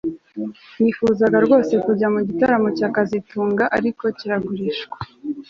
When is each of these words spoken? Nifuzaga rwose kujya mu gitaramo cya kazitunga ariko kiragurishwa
Nifuzaga 0.81 1.37
rwose 1.45 1.73
kujya 1.85 2.07
mu 2.13 2.19
gitaramo 2.27 2.67
cya 2.77 2.87
kazitunga 2.95 3.63
ariko 3.77 4.03
kiragurishwa 4.17 4.97